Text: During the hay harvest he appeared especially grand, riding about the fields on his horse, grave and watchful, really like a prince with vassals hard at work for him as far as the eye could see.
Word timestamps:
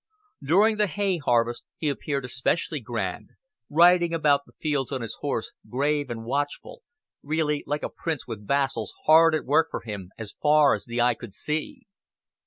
During 0.41 0.77
the 0.77 0.87
hay 0.87 1.19
harvest 1.19 1.63
he 1.77 1.87
appeared 1.87 2.25
especially 2.25 2.79
grand, 2.79 3.29
riding 3.69 4.15
about 4.15 4.47
the 4.47 4.53
fields 4.53 4.91
on 4.91 5.01
his 5.01 5.15
horse, 5.21 5.53
grave 5.69 6.09
and 6.09 6.23
watchful, 6.25 6.81
really 7.21 7.63
like 7.67 7.83
a 7.83 7.89
prince 7.89 8.25
with 8.25 8.47
vassals 8.47 8.95
hard 9.05 9.35
at 9.35 9.45
work 9.45 9.67
for 9.69 9.81
him 9.81 10.09
as 10.17 10.33
far 10.41 10.73
as 10.73 10.85
the 10.85 10.99
eye 10.99 11.13
could 11.13 11.35
see. 11.35 11.83